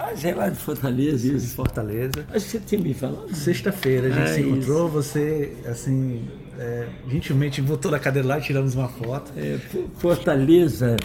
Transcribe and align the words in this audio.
Ah, 0.00 0.12
sei 0.14 0.32
lá, 0.32 0.48
de 0.48 0.56
Fortaleza, 0.56 1.28
de 1.28 1.36
isso. 1.36 1.54
Fortaleza. 1.56 2.24
Acho 2.32 2.44
que 2.44 2.50
você 2.52 2.60
tinha 2.60 2.80
me 2.80 2.94
falado. 2.94 3.34
Sexta-feira 3.34 4.06
a 4.06 4.10
gente 4.10 4.20
Ah, 4.22 4.26
se 4.28 4.40
isso. 4.40 4.48
encontrou, 4.50 4.88
você, 4.88 5.52
assim, 5.66 6.22
é, 6.58 6.86
gentilmente 7.10 7.60
voltou 7.60 7.90
da 7.90 7.98
cadeira 7.98 8.28
lá 8.28 8.38
e 8.38 8.42
tiramos 8.42 8.74
uma 8.76 8.88
foto. 8.88 9.32
É, 9.36 9.58
Fo- 9.58 9.88
Fortaleza, 9.98 10.96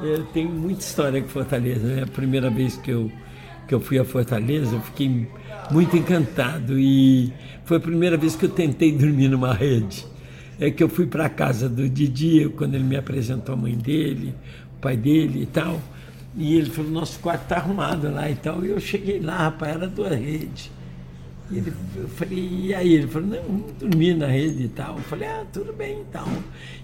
eu 0.00 0.24
tenho 0.26 0.50
muita 0.50 0.80
história 0.80 1.22
com 1.22 1.28
Fortaleza. 1.28 1.90
É 1.90 2.02
a 2.02 2.06
primeira 2.06 2.50
vez 2.50 2.76
que 2.76 2.90
eu, 2.90 3.10
que 3.66 3.74
eu 3.74 3.80
fui 3.80 3.98
a 3.98 4.04
Fortaleza, 4.04 4.74
eu 4.76 4.80
fiquei 4.82 5.26
muito 5.70 5.96
encantado 5.96 6.78
e 6.78 7.32
foi 7.64 7.78
a 7.78 7.80
primeira 7.80 8.18
vez 8.18 8.36
que 8.36 8.44
eu 8.44 8.50
tentei 8.50 8.92
dormir 8.96 9.28
numa 9.28 9.54
rede. 9.54 10.04
É 10.60 10.70
que 10.70 10.82
eu 10.84 10.88
fui 10.88 11.06
para 11.06 11.24
a 11.26 11.28
casa 11.30 11.66
do 11.68 11.88
Didi, 11.88 12.48
quando 12.56 12.74
ele 12.74 12.84
me 12.84 12.96
apresentou 12.96 13.54
a 13.54 13.58
mãe 13.58 13.74
dele, 13.74 14.34
o 14.76 14.80
pai 14.80 14.96
dele 14.98 15.42
e 15.42 15.46
tal. 15.46 15.80
E 16.36 16.56
ele 16.56 16.70
falou, 16.70 16.90
nosso 16.90 17.18
quarto 17.20 17.42
está 17.42 17.56
arrumado 17.56 18.10
lá 18.12 18.28
e 18.30 18.34
tal. 18.34 18.64
E 18.64 18.70
eu 18.70 18.80
cheguei 18.80 19.20
lá, 19.20 19.36
rapaz, 19.36 19.76
era 19.76 19.86
duas 19.86 20.18
redes. 20.18 20.70
E 21.50 21.58
ele, 21.58 21.72
eu 21.96 22.08
falei, 22.08 22.48
e 22.64 22.74
aí? 22.74 22.94
Ele 22.94 23.06
falou, 23.06 23.28
não, 23.28 23.42
vamos 23.42 23.72
dormir 23.72 24.14
na 24.14 24.26
rede 24.26 24.64
e 24.64 24.68
tal. 24.68 24.96
Eu 24.96 25.02
falei, 25.02 25.28
ah, 25.28 25.44
tudo 25.52 25.72
bem 25.72 26.00
então. 26.00 26.26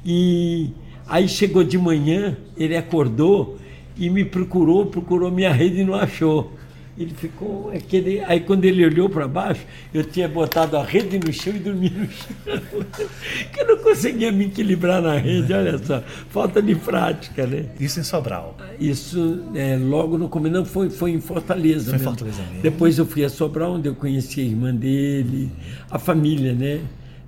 E 0.04 0.70
aí 1.06 1.28
chegou 1.28 1.64
de 1.64 1.76
manhã, 1.76 2.36
ele 2.56 2.76
acordou 2.76 3.58
e 3.96 4.08
me 4.08 4.24
procurou, 4.24 4.86
procurou 4.86 5.30
minha 5.30 5.52
rede 5.52 5.80
e 5.80 5.84
não 5.84 5.94
achou. 5.94 6.52
Ele 6.98 7.14
ficou. 7.14 7.70
Aquele, 7.70 8.20
aí 8.24 8.40
quando 8.40 8.64
ele 8.64 8.84
olhou 8.84 9.08
para 9.08 9.26
baixo, 9.26 9.64
eu 9.92 10.04
tinha 10.04 10.28
botado 10.28 10.76
a 10.76 10.84
rede 10.84 11.18
no 11.18 11.32
chão 11.32 11.54
e 11.54 11.58
dormi 11.58 11.90
no 11.90 12.10
chão. 12.10 12.80
que 13.52 13.60
eu 13.60 13.66
não 13.66 13.78
conseguia 13.78 14.30
me 14.30 14.46
equilibrar 14.46 15.00
na 15.00 15.16
rede, 15.16 15.52
olha 15.52 15.78
só. 15.78 16.02
Falta 16.30 16.60
de 16.60 16.74
prática, 16.74 17.46
né? 17.46 17.66
Isso 17.78 18.00
em 18.00 18.02
Sobral. 18.02 18.56
Isso 18.78 19.44
é, 19.54 19.76
logo 19.76 20.18
no 20.18 20.28
começo, 20.28 20.54
não, 20.54 20.64
foi, 20.64 20.90
foi 20.90 21.12
em 21.12 21.20
Fortaleza. 21.20 21.90
Foi 21.90 22.00
em. 22.00 22.02
Fortaleza 22.02 22.42
mesmo. 22.42 22.62
Depois 22.62 22.98
eu 22.98 23.06
fui 23.06 23.24
a 23.24 23.28
Sobral, 23.28 23.74
onde 23.74 23.88
eu 23.88 23.94
conheci 23.94 24.40
a 24.40 24.44
irmã 24.44 24.74
dele, 24.74 25.50
a 25.90 25.98
família, 25.98 26.52
né? 26.52 26.80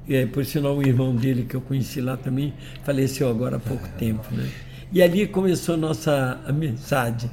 É, 0.08 0.26
por 0.26 0.44
sinal, 0.44 0.76
o 0.76 0.82
irmão 0.82 1.14
dele 1.14 1.44
que 1.48 1.54
eu 1.54 1.60
conheci 1.60 2.00
lá 2.00 2.16
também 2.16 2.52
faleceu 2.84 3.28
agora 3.28 3.56
há 3.56 3.60
pouco 3.60 3.88
tempo, 3.96 4.26
né? 4.32 4.48
E 4.92 5.00
ali 5.00 5.26
começou 5.26 5.74
a 5.74 5.78
nossa 5.78 6.38
amizade, 6.46 7.30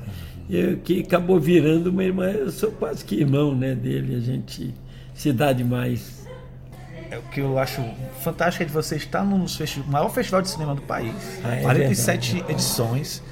eu, 0.50 0.78
que 0.78 1.02
acabou 1.02 1.39
virando 1.39 1.89
uma 1.89 2.03
irmã. 2.03 2.31
Eu 2.31 2.52
sou 2.52 2.72
quase 2.72 3.03
que 3.05 3.16
irmão 3.16 3.55
né, 3.55 3.75
dele, 3.75 4.16
a 4.16 4.19
gente 4.19 4.73
se 5.14 5.31
dá 5.31 5.53
demais. 5.53 6.28
É, 7.11 7.17
o 7.17 7.22
que 7.23 7.39
eu 7.39 7.58
acho 7.58 7.81
fantástico 8.22 8.64
é 8.64 8.66
de 8.67 8.72
você 8.72 8.95
estar 8.95 9.23
no 9.23 9.45
maior 9.88 10.09
festival 10.09 10.41
de 10.41 10.50
cinema 10.50 10.75
do 10.75 10.81
país, 10.83 11.14
Ah, 11.44 11.56
é 11.56 11.61
47 11.61 12.33
verdade. 12.33 12.53
edições, 12.53 13.23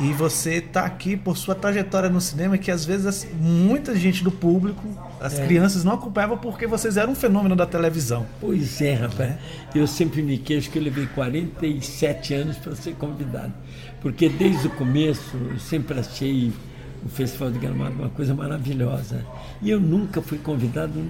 e 0.00 0.12
você 0.12 0.54
está 0.54 0.84
aqui 0.84 1.16
por 1.16 1.36
sua 1.36 1.54
trajetória 1.54 2.08
no 2.08 2.20
cinema, 2.20 2.56
que 2.58 2.70
às 2.70 2.84
vezes 2.84 3.06
as- 3.06 3.26
muita 3.38 3.94
gente 3.94 4.24
do 4.24 4.30
público, 4.30 4.82
as 5.20 5.38
É. 5.38 5.46
crianças 5.46 5.84
não 5.84 5.92
acompanhavam 5.94 6.38
porque 6.38 6.66
vocês 6.66 6.96
eram 6.96 7.12
um 7.12 7.14
fenômeno 7.14 7.54
da 7.54 7.66
televisão. 7.66 8.26
Pois 8.40 8.80
é, 8.80 8.94
rapaz. 8.94 9.34
Eu 9.74 9.86
sempre 9.86 10.22
me 10.22 10.38
queixo 10.38 10.70
que 10.70 10.78
eu 10.78 10.82
levei 10.82 11.06
47 11.14 12.34
anos 12.34 12.56
para 12.56 12.74
ser 12.74 12.94
convidado. 12.94 13.52
Porque 14.00 14.28
desde 14.28 14.66
o 14.66 14.70
começo 14.70 15.36
eu 15.50 15.58
sempre 15.60 15.98
achei 16.00 16.52
o 17.04 17.08
Festival 17.08 17.50
de 17.50 17.58
Gramado 17.58 17.94
uma 17.94 18.08
coisa 18.08 18.34
maravilhosa. 18.34 19.24
E 19.60 19.70
eu 19.70 19.78
nunca 19.80 20.20
fui 20.22 20.38
convidado 20.38 21.00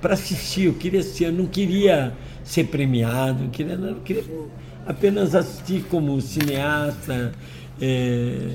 para 0.00 0.14
assistir. 0.14 0.64
Eu 0.66 0.74
queria 0.74 1.02
ser, 1.02 1.26
eu 1.26 1.32
não 1.32 1.46
queria 1.46 2.12
ser 2.48 2.64
premiado, 2.64 3.48
queria, 3.50 3.76
não, 3.76 3.94
queria 4.00 4.24
apenas 4.86 5.34
assistir 5.34 5.84
como 5.90 6.20
cineasta. 6.20 7.32
é, 7.80 8.48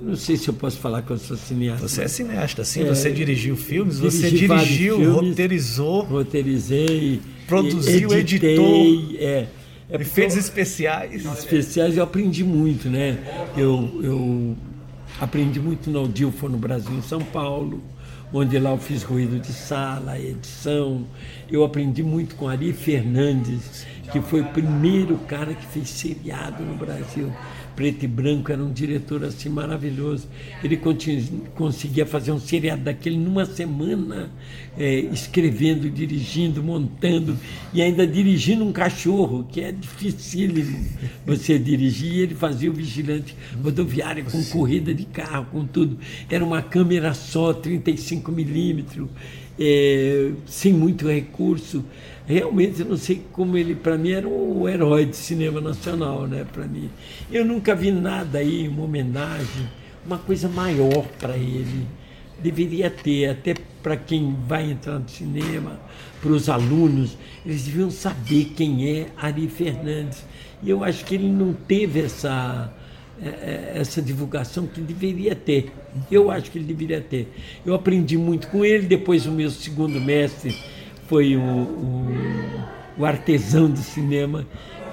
não 0.00 0.16
sei 0.16 0.36
se 0.36 0.48
eu 0.48 0.54
posso 0.54 0.76
falar 0.78 1.02
que 1.02 1.12
eu 1.12 1.18
sou 1.18 1.36
cineasta. 1.36 1.86
Você 1.88 2.02
é 2.02 2.08
cineasta, 2.08 2.64
sim, 2.64 2.82
É, 2.82 2.84
você 2.86 3.10
dirigiu 3.12 3.56
filmes, 3.56 3.98
você 4.00 4.28
dirigiu, 4.30 4.96
filmes. 4.96 5.14
roteirizou, 5.14 6.02
roteirizei, 6.02 7.20
Produziu, 7.46 8.12
editei, 8.12 8.50
editou, 8.50 9.16
é, 9.20 9.46
é 9.90 10.00
efeitos 10.00 10.34
eu- 10.36 10.40
especiais. 10.40 11.24
especiais 11.24 11.96
eu 11.96 12.02
aprendi 12.02 12.42
muito, 12.42 12.88
né? 12.90 13.18
Eu, 13.56 14.00
eu 14.02 14.56
aprendi 15.20 15.60
muito 15.60 15.88
no 15.90 16.00
Audilfor 16.00 16.50
no 16.50 16.58
Brasil, 16.58 16.92
em 16.92 17.02
São 17.02 17.20
Paulo, 17.20 17.80
onde 18.36 18.58
lá 18.58 18.70
eu 18.70 18.78
fiz 18.78 19.04
ruído 19.04 19.38
de 19.38 19.52
sala, 19.52 20.18
edição. 20.18 21.06
Eu 21.48 21.62
aprendi 21.62 22.02
muito 22.02 22.34
com 22.34 22.48
Ari 22.48 22.72
Fernandes, 22.72 23.83
que 24.14 24.20
foi 24.20 24.42
o 24.42 24.44
primeiro 24.44 25.18
cara 25.26 25.52
que 25.52 25.66
fez 25.66 25.88
seriado 25.88 26.62
no 26.62 26.76
Brasil. 26.76 27.32
Preto 27.74 28.04
e 28.04 28.06
branco, 28.06 28.52
era 28.52 28.62
um 28.62 28.72
diretor 28.72 29.24
assim 29.24 29.48
maravilhoso. 29.48 30.28
Ele 30.62 30.80
conseguia 31.56 32.06
fazer 32.06 32.30
um 32.30 32.38
seriado 32.38 32.82
daquele 32.82 33.16
numa 33.16 33.44
semana, 33.44 34.30
é, 34.78 35.00
escrevendo, 35.00 35.90
dirigindo, 35.90 36.62
montando 36.62 37.36
e 37.72 37.82
ainda 37.82 38.06
dirigindo 38.06 38.64
um 38.64 38.70
cachorro, 38.70 39.44
que 39.50 39.60
é 39.60 39.72
dificílimo 39.72 40.86
você 41.26 41.58
dirigir. 41.58 42.12
E 42.12 42.20
ele 42.20 42.36
fazia 42.36 42.70
o 42.70 42.72
vigilante 42.72 43.34
rodoviário 43.60 44.24
com 44.26 44.44
corrida 44.44 44.94
de 44.94 45.06
carro, 45.06 45.46
com 45.50 45.66
tudo. 45.66 45.98
Era 46.30 46.44
uma 46.44 46.62
câmera 46.62 47.12
só, 47.14 47.52
35 47.52 48.30
milímetros, 48.30 49.08
é, 49.58 50.30
sem 50.46 50.72
muito 50.72 51.08
recurso. 51.08 51.84
Realmente, 52.26 52.80
eu 52.80 52.86
não 52.86 52.96
sei 52.96 53.22
como 53.32 53.56
ele, 53.56 53.74
para 53.74 53.98
mim, 53.98 54.12
era 54.12 54.26
o 54.26 54.66
herói 54.66 55.04
de 55.04 55.16
cinema 55.16 55.60
nacional, 55.60 56.26
né? 56.26 56.46
Para 56.50 56.64
mim, 56.66 56.88
eu 57.30 57.44
nunca 57.44 57.74
vi 57.74 57.92
nada 57.92 58.38
aí, 58.38 58.66
uma 58.66 58.84
homenagem, 58.84 59.68
uma 60.06 60.16
coisa 60.16 60.48
maior 60.48 61.06
para 61.18 61.36
ele. 61.36 61.86
Deveria 62.42 62.90
ter, 62.90 63.28
até 63.28 63.54
para 63.82 63.96
quem 63.96 64.34
vai 64.48 64.70
entrar 64.70 64.98
no 64.98 65.08
cinema, 65.08 65.78
para 66.22 66.32
os 66.32 66.48
alunos, 66.48 67.16
eles 67.44 67.64
deviam 67.64 67.90
saber 67.90 68.52
quem 68.56 68.88
é 68.88 69.06
Ari 69.16 69.46
Fernandes. 69.46 70.24
E 70.62 70.70
eu 70.70 70.82
acho 70.82 71.04
que 71.04 71.14
ele 71.14 71.28
não 71.28 71.52
teve 71.52 72.00
essa 72.00 72.72
é, 73.22 73.28
é, 73.28 73.72
essa 73.76 74.02
divulgação 74.02 74.66
que 74.66 74.80
deveria 74.80 75.34
ter. 75.36 75.70
Eu 76.10 76.30
acho 76.30 76.50
que 76.50 76.58
ele 76.58 76.66
deveria 76.66 77.00
ter. 77.00 77.32
Eu 77.64 77.74
aprendi 77.74 78.16
muito 78.16 78.48
com 78.48 78.64
ele, 78.64 78.86
depois 78.86 79.26
o 79.26 79.30
meu 79.30 79.50
segundo 79.50 80.00
mestre 80.00 80.56
foi 81.08 81.36
o, 81.36 81.40
o, 81.40 82.06
o 82.98 83.04
artesão 83.04 83.70
do 83.70 83.78
cinema, 83.78 84.46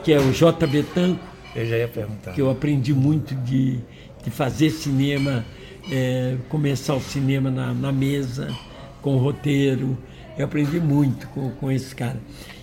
que 0.04 0.12
é 0.12 0.20
o 0.20 0.32
J. 0.32 0.66
Betanco, 0.68 1.24
Eu 1.56 1.66
já 1.66 1.78
ia 1.78 1.88
perguntar. 1.88 2.32
que 2.34 2.42
eu 2.42 2.50
aprendi 2.50 2.94
muito 2.94 3.36
de, 3.36 3.80
de 4.24 4.30
fazer 4.32 4.70
cinema, 4.70 5.46
é, 5.92 6.38
começar 6.50 6.96
o 6.96 7.02
cinema 7.02 7.50
na, 7.50 7.74
na 7.74 7.92
mesa, 7.92 8.48
com 9.02 9.18
roteiro. 9.18 9.98
Eu 10.38 10.46
aprendi 10.46 10.80
muito 10.80 11.28
com, 11.30 11.52
com 11.52 11.72
esse 11.72 11.94
cara. 11.96 12.20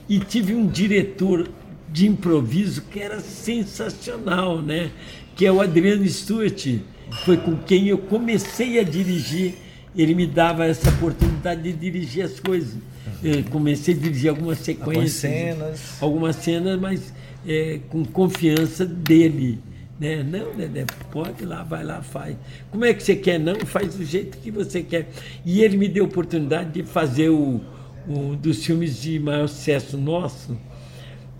E 0.08 0.18
tive 0.18 0.54
um 0.54 0.66
diretor 0.66 1.48
de 1.90 2.06
improviso 2.06 2.82
que 2.90 3.00
era 3.00 3.20
sensacional, 3.20 4.60
né? 4.60 4.90
Que 5.36 5.46
é 5.46 5.52
o 5.52 5.60
Adriano 5.60 6.06
Stewart. 6.08 6.78
Foi 7.24 7.36
com 7.36 7.56
quem 7.56 7.88
eu 7.88 7.98
comecei 7.98 8.78
a 8.78 8.82
dirigir. 8.82 9.54
Ele 9.96 10.14
me 10.14 10.26
dava 10.26 10.66
essa 10.66 10.90
oportunidade 10.90 11.62
de 11.62 11.72
dirigir 11.72 12.24
as 12.24 12.38
coisas. 12.40 12.76
Eu 13.22 13.42
comecei 13.44 13.94
a 13.94 13.96
dirigir 13.96 14.30
algumas 14.30 14.58
sequências 14.58 15.12
cenas. 15.12 16.02
algumas 16.02 16.36
cenas, 16.36 16.78
mas 16.78 17.12
é, 17.46 17.80
com 17.88 18.04
confiança 18.04 18.86
dele. 18.86 19.58
Né? 19.98 20.22
Não, 20.22 20.54
Dedé, 20.54 20.86
pode 21.10 21.42
ir 21.42 21.46
lá, 21.46 21.64
vai 21.64 21.82
lá, 21.84 22.00
faz. 22.00 22.36
Como 22.70 22.84
é 22.84 22.94
que 22.94 23.02
você 23.02 23.16
quer? 23.16 23.40
Não, 23.40 23.58
faz 23.66 23.96
do 23.96 24.04
jeito 24.04 24.38
que 24.38 24.50
você 24.50 24.82
quer. 24.82 25.10
E 25.44 25.62
ele 25.62 25.76
me 25.76 25.88
deu 25.88 26.04
a 26.04 26.06
oportunidade 26.06 26.70
de 26.70 26.82
fazer 26.84 27.30
o, 27.30 27.60
um 28.08 28.36
dos 28.36 28.64
filmes 28.64 29.02
de 29.02 29.18
maior 29.18 29.48
sucesso 29.48 29.98
nosso, 29.98 30.56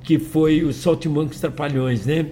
que 0.02 0.18
foi 0.18 0.64
o 0.64 0.72
Saltimbancos 0.72 1.38
Trapalhões, 1.38 2.06
né? 2.06 2.26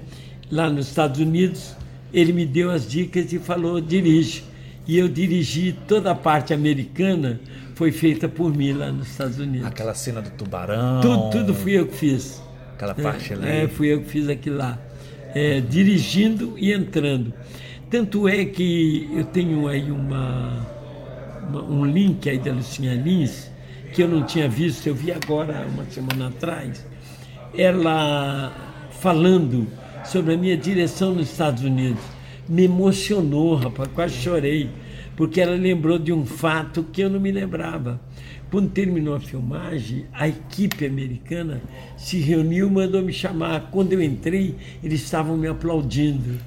Lá 0.50 0.68
nos 0.68 0.88
Estados 0.88 1.20
Unidos, 1.20 1.76
ele 2.12 2.32
me 2.32 2.44
deu 2.44 2.70
as 2.70 2.88
dicas 2.88 3.32
e 3.32 3.38
falou, 3.38 3.80
dirige. 3.80 4.42
E 4.86 4.98
eu 4.98 5.08
dirigi 5.08 5.76
toda 5.88 6.12
a 6.12 6.14
parte 6.14 6.54
americana, 6.54 7.40
foi 7.74 7.90
feita 7.90 8.28
por 8.28 8.54
mim 8.56 8.72
lá 8.72 8.90
nos 8.92 9.08
Estados 9.08 9.38
Unidos. 9.38 9.66
Aquela 9.66 9.94
cena 9.94 10.22
do 10.22 10.30
tubarão. 10.30 11.00
Tudo, 11.00 11.30
tudo 11.30 11.54
fui 11.54 11.72
eu 11.72 11.86
que 11.86 11.94
fiz. 11.96 12.40
Aquela 12.74 12.94
parte 12.94 13.32
ali. 13.32 13.48
É, 13.48 13.68
fui 13.68 13.88
eu 13.92 14.00
que 14.02 14.08
fiz 14.08 14.28
aquilo 14.28 14.58
lá. 14.58 14.78
É, 15.34 15.60
dirigindo 15.60 16.54
e 16.56 16.72
entrando. 16.72 17.32
Tanto 17.90 18.28
é 18.28 18.44
que 18.44 19.08
eu 19.12 19.24
tenho 19.24 19.66
aí 19.68 19.90
uma, 19.90 20.66
uma- 21.48 21.62
um 21.64 21.84
link 21.84 22.28
aí 22.28 22.38
da 22.38 22.52
Lucinha 22.52 22.94
Lins, 22.94 23.50
que 23.92 24.02
eu 24.02 24.08
não 24.08 24.22
tinha 24.24 24.48
visto, 24.48 24.86
eu 24.86 24.94
vi 24.94 25.10
agora, 25.12 25.66
uma 25.72 25.84
semana 25.86 26.28
atrás, 26.28 26.84
ela 27.56 28.52
falando 29.00 29.66
sobre 30.04 30.34
a 30.34 30.36
minha 30.36 30.56
direção 30.56 31.14
nos 31.14 31.30
Estados 31.30 31.62
Unidos. 31.64 32.02
Me 32.48 32.64
emocionou, 32.64 33.56
rapaz, 33.56 33.88
quase 33.94 34.14
chorei, 34.14 34.70
porque 35.16 35.40
ela 35.40 35.56
lembrou 35.56 35.98
de 35.98 36.12
um 36.12 36.24
fato 36.24 36.84
que 36.92 37.00
eu 37.00 37.10
não 37.10 37.18
me 37.18 37.32
lembrava. 37.32 38.00
Quando 38.50 38.70
terminou 38.70 39.16
a 39.16 39.20
filmagem, 39.20 40.06
a 40.12 40.28
equipe 40.28 40.86
americana 40.86 41.60
se 41.96 42.18
reuniu 42.20 42.68
e 42.68 42.70
mandou 42.70 43.02
me 43.02 43.12
chamar. 43.12 43.70
Quando 43.72 43.92
eu 43.92 44.00
entrei, 44.00 44.54
eles 44.82 45.02
estavam 45.02 45.36
me 45.36 45.48
aplaudindo. 45.48 46.38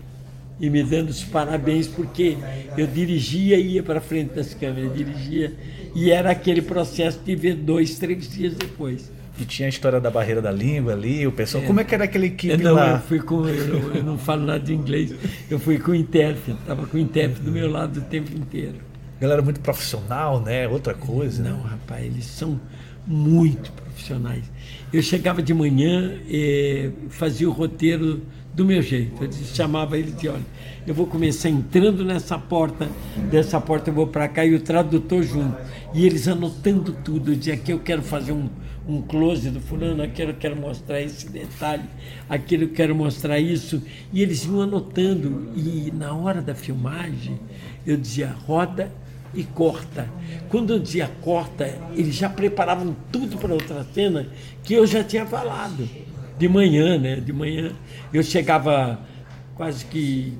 e 0.59 0.69
me 0.69 0.83
dando 0.83 1.09
os 1.09 1.23
parabéns, 1.23 1.87
porque 1.87 2.37
eu 2.77 2.85
dirigia 2.85 3.57
e 3.57 3.75
ia 3.75 3.83
para 3.83 4.01
frente 4.01 4.33
das 4.33 4.53
câmeras, 4.53 4.93
dirigia, 4.93 5.53
e 5.95 6.11
era 6.11 6.31
aquele 6.31 6.61
processo 6.61 7.19
de 7.23 7.33
ver 7.35 7.55
dois, 7.55 7.97
três 7.97 8.29
dias 8.29 8.55
depois. 8.55 9.09
E 9.39 9.45
tinha 9.45 9.67
a 9.67 9.69
história 9.69 9.99
da 9.99 10.11
barreira 10.11 10.41
da 10.41 10.51
língua 10.51 10.93
ali, 10.93 11.25
o 11.25 11.31
pessoal. 11.31 11.63
É. 11.63 11.67
Como 11.67 11.79
é 11.79 11.83
que 11.83 11.95
era 11.95 12.03
aquela 12.03 12.25
equipe 12.25 12.57
não, 12.57 12.75
lá? 12.75 12.91
Eu 12.91 12.99
fui 12.99 13.19
com. 13.19 13.47
Eu, 13.47 13.95
eu, 13.95 14.03
não 14.03 14.17
falo 14.17 14.45
nada 14.45 14.59
de 14.59 14.73
inglês. 14.73 15.13
Eu 15.49 15.59
fui 15.59 15.77
com 15.77 15.91
o 15.91 15.95
intérprete, 15.95 16.57
estava 16.59 16.85
com 16.85 16.97
o 16.97 16.99
intérprete 16.99 17.41
do 17.41 17.51
meu 17.51 17.69
lado 17.69 17.99
o 17.99 18.03
tempo 18.03 18.35
inteiro. 18.35 18.75
Galera 19.19 19.41
muito 19.41 19.59
profissional, 19.59 20.41
né? 20.41 20.67
Outra 20.67 20.93
coisa. 20.93 21.43
Não, 21.43 21.61
rapaz, 21.61 22.05
eles 22.05 22.25
são 22.25 22.59
muito 23.05 23.71
profissionais. 23.71 24.43
Eu 24.91 25.01
chegava 25.01 25.41
de 25.41 25.53
manhã 25.53 26.13
fazia 27.09 27.49
o 27.49 27.51
roteiro 27.51 28.21
do 28.53 28.65
meu 28.65 28.81
jeito. 28.81 29.23
Eu 29.23 29.31
chamava 29.31 29.97
ele 29.97 30.11
de 30.11 30.27
olha, 30.27 30.45
eu 30.85 30.93
vou 30.93 31.05
começar 31.05 31.49
entrando 31.49 32.03
nessa 32.03 32.37
porta, 32.37 32.87
dessa 33.29 33.59
porta 33.59 33.89
eu 33.89 33.93
vou 33.93 34.07
para 34.07 34.27
cá 34.27 34.45
e 34.45 34.53
o 34.53 34.59
tradutor 34.59 35.23
junto. 35.23 35.57
E 35.93 36.05
eles 36.05 36.27
anotando 36.27 36.93
tudo. 37.03 37.31
Eu 37.31 37.35
dizia 37.35 37.57
que 37.57 37.71
eu 37.73 37.79
quero 37.79 38.01
fazer 38.01 38.31
um, 38.31 38.49
um 38.89 39.03
close 39.03 39.49
do 39.51 39.61
fulano, 39.61 40.01
aquilo 40.01 40.31
eu 40.31 40.35
quero 40.35 40.55
mostrar 40.55 40.99
esse 40.99 41.29
detalhe, 41.29 41.83
aquilo 42.27 42.63
eu 42.63 42.69
quero 42.69 42.95
mostrar 42.95 43.39
isso. 43.39 43.81
E 44.11 44.21
eles 44.21 44.45
iam 44.45 44.61
anotando. 44.61 45.51
E 45.55 45.91
na 45.91 46.13
hora 46.13 46.41
da 46.41 46.55
filmagem, 46.55 47.39
eu 47.85 47.95
dizia, 47.95 48.35
roda 48.47 48.91
e 49.33 49.43
corta. 49.43 50.09
Quando 50.49 50.73
eu 50.73 50.79
dizia 50.79 51.09
corta, 51.21 51.77
eles 51.95 52.15
já 52.15 52.27
preparavam 52.27 52.95
tudo 53.11 53.37
para 53.37 53.53
outra 53.53 53.85
cena 53.93 54.27
que 54.63 54.73
eu 54.73 54.87
já 54.87 55.03
tinha 55.03 55.25
falado. 55.25 55.87
De 56.39 56.49
manhã, 56.49 56.97
né? 56.97 57.17
De 57.17 57.31
manhã. 57.31 57.73
Eu 58.11 58.23
chegava 58.23 58.99
quase 59.55 59.85
que 59.85 60.33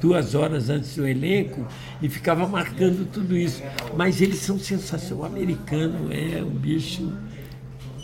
duas 0.00 0.34
horas 0.34 0.70
antes 0.70 0.96
do 0.96 1.06
elenco 1.06 1.66
e 2.02 2.08
ficava 2.08 2.48
marcando 2.48 3.08
tudo 3.10 3.36
isso. 3.36 3.62
Mas 3.96 4.20
eles 4.20 4.38
são 4.38 4.58
sensacionais. 4.58 5.12
O 5.12 5.24
americano 5.24 6.12
é 6.12 6.42
um 6.42 6.50
bicho 6.50 7.12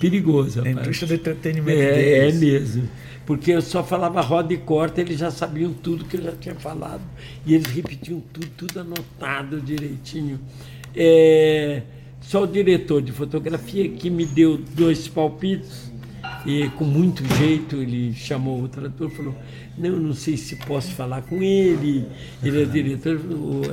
perigoso. 0.02 0.62
A 0.62 0.68
indústria 0.68 1.08
do 1.08 1.14
entretenimento 1.14 1.80
é, 1.80 1.92
deles. 1.92 2.34
É 2.34 2.44
mesmo. 2.44 2.88
Porque 3.24 3.52
eu 3.52 3.62
só 3.62 3.84
falava 3.84 4.20
roda 4.20 4.52
e 4.52 4.56
corta, 4.56 5.00
eles 5.00 5.18
já 5.18 5.30
sabiam 5.30 5.72
tudo 5.72 6.04
que 6.04 6.16
eu 6.16 6.22
já 6.22 6.32
tinha 6.32 6.56
falado. 6.56 7.02
E 7.46 7.54
eles 7.54 7.66
repetiam 7.66 8.20
tudo, 8.32 8.48
tudo 8.56 8.80
anotado 8.80 9.60
direitinho. 9.60 10.40
É, 10.94 11.82
só 12.20 12.42
o 12.42 12.46
diretor 12.46 13.00
de 13.00 13.12
fotografia 13.12 13.88
que 13.88 14.10
me 14.10 14.26
deu 14.26 14.58
dois 14.58 15.06
palpites 15.06 15.91
e 16.44 16.68
com 16.70 16.84
muito 16.84 17.24
jeito 17.36 17.76
ele 17.76 18.12
chamou 18.14 18.62
o 18.62 18.68
tradutor 18.68 19.10
e 19.10 19.14
falou, 19.14 19.34
não, 19.78 19.90
não 19.96 20.14
sei 20.14 20.36
se 20.36 20.56
posso 20.56 20.90
falar 20.92 21.22
com 21.22 21.42
ele, 21.42 22.06
ele 22.42 22.62
é 22.62 22.64
diretor, 22.64 23.20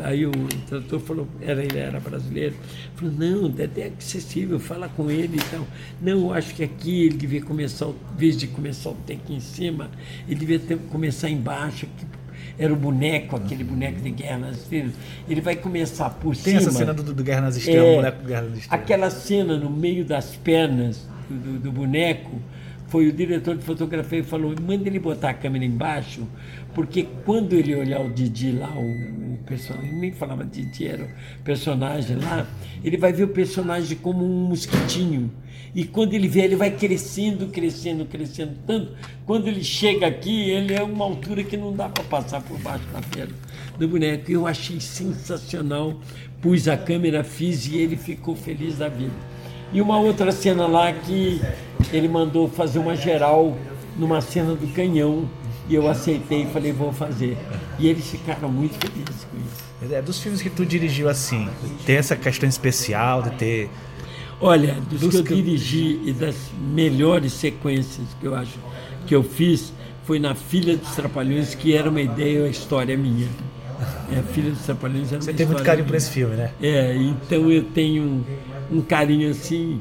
aí 0.04 0.26
o 0.26 0.32
tradutor 0.68 1.00
falou, 1.00 1.28
era, 1.42 1.64
ele 1.64 1.78
era 1.78 2.00
brasileiro, 2.00 2.56
falou, 2.96 3.14
não, 3.18 3.54
é 3.58 3.92
acessível, 3.98 4.60
fala 4.60 4.88
com 4.90 5.10
ele 5.10 5.38
e 5.38 5.52
tal. 5.52 5.68
Não, 6.02 6.28
eu 6.28 6.34
acho 6.34 6.54
que 6.54 6.64
aqui 6.64 7.06
ele 7.06 7.18
devia 7.18 7.42
começar, 7.42 7.88
em 7.88 8.18
vez 8.18 8.38
de 8.38 8.48
começar 8.48 8.90
o 8.90 8.98
aqui 9.10 9.34
em 9.34 9.40
cima, 9.40 9.90
ele 10.28 10.40
devia 10.40 10.60
ter, 10.60 10.78
começar 10.78 11.30
embaixo, 11.30 11.88
que 11.98 12.06
era 12.58 12.74
o 12.74 12.76
boneco, 12.76 13.36
aquele 13.36 13.64
boneco 13.64 14.02
de 14.02 14.12
Guerra 14.12 14.38
nas 14.38 14.58
Estrelas. 14.58 14.94
Ele 15.28 15.40
vai 15.40 15.56
começar 15.56 16.10
por 16.10 16.36
Tem 16.36 16.44
cima. 16.44 16.60
Tem 16.60 16.68
essa 16.68 16.78
cena 16.78 16.94
do, 16.94 17.14
do 17.14 17.24
Guerra 17.24 17.42
nas 17.42 17.56
Estrelas, 17.56 17.88
é, 17.88 17.92
o 17.92 17.96
boneco 17.96 18.26
Guerra 18.26 18.42
nas 18.42 18.58
Estrelas. 18.58 18.84
Aquela 18.84 19.10
cena 19.10 19.58
no 19.58 19.70
meio 19.70 20.04
das 20.04 20.36
pernas 20.36 21.08
do, 21.30 21.36
do, 21.36 21.60
do 21.60 21.72
boneco, 21.72 22.40
foi 22.90 23.08
o 23.08 23.14
diretor 23.14 23.56
de 23.56 23.64
fotografia 23.64 24.20
e 24.20 24.24
falou: 24.24 24.54
manda 24.62 24.88
ele 24.88 25.00
botar 25.00 25.30
a 25.30 25.34
câmera 25.34 25.64
embaixo, 25.64 26.28
porque 26.74 27.08
quando 27.26 27.54
ele 27.54 27.76
olhar 27.76 28.02
o 28.02 28.10
Didi 28.10 28.52
lá, 28.52 28.74
o, 28.76 29.34
o 29.34 29.38
personagem, 29.46 29.94
nem 29.94 30.12
falava 30.12 30.44
Didi, 30.44 30.88
era 30.88 31.04
o 31.04 31.44
personagem 31.44 32.18
lá, 32.18 32.48
ele 32.84 32.98
vai 32.98 33.14
ver 33.14 33.24
o 33.24 33.30
personagem 33.30 33.98
como 33.98 34.24
um 34.24 34.48
mosquitinho. 34.48 35.32
E 35.74 35.86
quando 35.86 36.16
ele 36.16 36.28
vê, 36.28 36.42
ele 36.42 36.56
vai 36.56 36.72
crescendo, 36.72 37.48
crescendo, 37.48 38.04
crescendo 38.06 38.58
tanto. 38.66 38.92
Quando 39.24 39.48
ele 39.48 39.64
chega 39.64 40.08
aqui, 40.08 40.50
ele 40.50 40.74
é 40.74 40.82
uma 40.82 41.06
altura 41.06 41.44
que 41.44 41.56
não 41.56 41.76
dá 41.76 41.88
para 41.88 42.04
passar 42.06 42.42
por 42.42 42.58
baixo 42.60 42.86
da 42.92 43.00
perna 43.02 43.36
do 43.78 43.88
boneco. 43.88 44.32
Eu 44.32 44.48
achei 44.48 44.80
sensacional. 44.80 46.00
Pus 46.42 46.68
a 46.68 46.78
câmera, 46.78 47.24
fiz 47.24 47.68
e 47.68 47.78
ele 47.78 47.98
ficou 47.98 48.36
feliz 48.36 48.78
da 48.78 48.88
vida. 48.88 49.14
E 49.72 49.82
uma 49.82 50.00
outra 50.00 50.32
cena 50.32 50.66
lá 50.66 50.92
que 50.92 51.40
ele 51.92 52.08
mandou 52.08 52.48
fazer 52.48 52.80
uma 52.80 52.96
geral 52.96 53.58
numa 53.98 54.22
cena 54.22 54.56
do 54.56 54.68
canhão 54.74 55.30
e 55.68 55.76
eu 55.76 55.88
aceitei 55.88 56.44
e 56.44 56.46
falei, 56.48 56.72
vou 56.72 56.92
fazer. 56.92 57.38
E 57.78 57.88
eles 57.88 58.10
ficaram 58.10 58.50
muito 58.50 58.76
felizes 58.80 59.26
com 59.26 59.38
isso. 59.38 59.94
É, 59.94 60.02
dos 60.02 60.20
filmes 60.20 60.42
que 60.42 60.50
tu 60.50 60.66
dirigiu 60.66 61.08
assim, 61.08 61.48
tem 61.86 61.96
essa 61.96 62.16
questão 62.16 62.50
especial 62.50 63.22
de 63.24 63.32
ter. 63.32 63.70
Olha, 64.42 64.76
dos, 64.90 65.02
dos 65.02 65.12
que 65.12 65.18
eu 65.18 65.24
que... 65.24 65.36
dirigi 65.36 66.02
e 66.06 66.12
das 66.12 66.36
melhores 66.74 67.34
sequências 67.34 68.08
que 68.20 68.26
eu 68.26 68.36
acho 68.36 68.58
que 69.06 69.16
eu 69.16 69.24
fiz 69.24 69.74
foi 70.06 70.20
na 70.20 70.34
Filha 70.34 70.76
dos 70.76 70.96
Trapalhões, 70.96 71.54
que 71.54 71.76
era 71.76 71.90
uma 71.90 72.02
ideia, 72.02 72.42
uma 72.42 72.50
história 72.50 72.98
minha. 72.98 73.28
É, 74.12 74.20
a 74.20 74.24
Filha 74.24 74.52
dos 74.52 74.62
Trapalhões 74.62 75.12
era 75.12 75.22
Você 75.22 75.34
tem 75.34 75.46
muito 75.46 75.64
carinho 75.64 75.86
por 75.86 75.96
esse 75.96 76.10
filme, 76.10 76.36
né? 76.36 76.52
É, 76.62 76.96
então 76.96 77.50
eu 77.52 77.64
tenho 77.64 78.26
um 78.72 78.82
carinho 78.82 79.30
assim, 79.30 79.80